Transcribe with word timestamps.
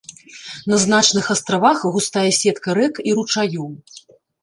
На 0.71 0.79
значных 0.83 1.29
астравах 1.35 1.85
густая 1.99 2.25
сетка 2.41 2.69
рэк 2.83 2.93
і 3.11 3.19
ручаёў. 3.21 3.73